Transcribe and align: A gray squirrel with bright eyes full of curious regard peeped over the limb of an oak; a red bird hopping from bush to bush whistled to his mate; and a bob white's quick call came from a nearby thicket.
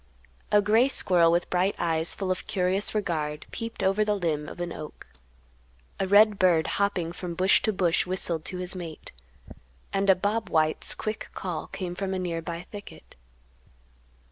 A 0.51 0.63
gray 0.63 0.87
squirrel 0.87 1.31
with 1.31 1.51
bright 1.51 1.75
eyes 1.77 2.15
full 2.15 2.31
of 2.31 2.47
curious 2.47 2.95
regard 2.95 3.45
peeped 3.51 3.83
over 3.83 4.03
the 4.03 4.15
limb 4.15 4.49
of 4.49 4.59
an 4.59 4.73
oak; 4.73 5.05
a 5.99 6.07
red 6.07 6.39
bird 6.39 6.65
hopping 6.65 7.11
from 7.11 7.35
bush 7.35 7.61
to 7.61 7.71
bush 7.71 8.07
whistled 8.07 8.43
to 8.45 8.57
his 8.57 8.75
mate; 8.75 9.11
and 9.93 10.09
a 10.09 10.15
bob 10.15 10.49
white's 10.49 10.95
quick 10.95 11.29
call 11.35 11.67
came 11.67 11.93
from 11.93 12.15
a 12.15 12.17
nearby 12.17 12.63
thicket. 12.63 13.15